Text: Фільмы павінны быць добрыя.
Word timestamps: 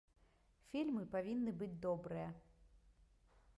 Фільмы 0.71 1.03
павінны 1.15 1.53
быць 1.61 1.77
добрыя. 1.85 2.29